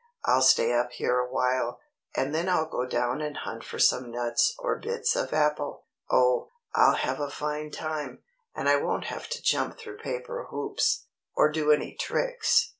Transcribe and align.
"I'll 0.25 0.41
stay 0.41 0.73
up 0.73 0.93
here 0.93 1.19
awhile, 1.19 1.79
and 2.15 2.33
then 2.33 2.49
I'll 2.49 2.65
go 2.67 2.87
down 2.87 3.21
and 3.21 3.37
hunt 3.37 3.63
for 3.63 3.77
some 3.77 4.09
nuts 4.09 4.55
or 4.57 4.79
bits 4.79 5.15
of 5.15 5.31
apple. 5.31 5.85
Oh, 6.09 6.49
I'll 6.73 6.95
have 6.95 7.19
a 7.19 7.29
fine 7.29 7.69
time, 7.69 8.23
and 8.55 8.67
I 8.67 8.77
won't 8.77 9.05
have 9.05 9.27
to 9.29 9.43
jump 9.43 9.77
through 9.77 9.97
paper 9.99 10.47
hoops, 10.49 11.05
or 11.35 11.51
do 11.51 11.71
any 11.71 11.93
tricks." 11.93 12.69